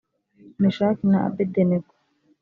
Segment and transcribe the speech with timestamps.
[0.61, 1.93] Meshaki na Abedenego